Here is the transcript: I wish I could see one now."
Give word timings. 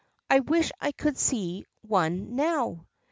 I 0.31 0.39
wish 0.39 0.71
I 0.81 0.93
could 0.93 1.15
see 1.19 1.63
one 1.83 2.35
now." 2.35 2.87